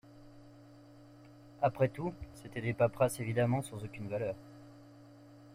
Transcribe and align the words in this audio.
Après 1.61 1.87
tout, 1.87 2.11
c’étaient 2.33 2.59
des 2.59 2.73
paperasses 2.73 3.19
évidemment 3.19 3.61
sans 3.61 3.83
aucune 3.85 4.07
valeur. 4.09 4.33